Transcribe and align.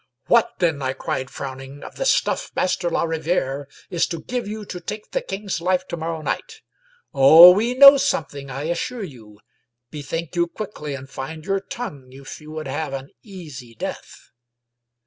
"What, 0.25 0.53
then," 0.57 0.81
I 0.81 0.93
cried, 0.93 1.29
frowning," 1.29 1.83
of 1.83 1.97
the 1.97 2.07
stuff 2.07 2.49
Master 2.55 2.89
la 2.89 3.03
Riviere 3.03 3.67
is 3.91 4.07
to 4.07 4.19
give 4.23 4.47
you 4.47 4.65
to 4.65 4.79
take 4.79 5.11
the 5.11 5.21
king's 5.21 5.61
life 5.61 5.87
to 5.89 5.95
morrow 5.95 6.23
night? 6.23 6.61
Oh, 7.13 7.51
we 7.51 7.75
know 7.75 7.97
something, 7.97 8.49
I 8.49 8.63
assure 8.63 9.03
you; 9.03 9.39
bethink 9.91 10.35
you 10.35 10.47
quickly, 10.47 10.95
and 10.95 11.07
find 11.07 11.45
your 11.45 11.59
tongue 11.59 12.07
if 12.13 12.41
you 12.41 12.49
would 12.49 12.65
have 12.67 12.93
an 12.93 13.11
easy 13.21 13.75
death." 13.75 14.31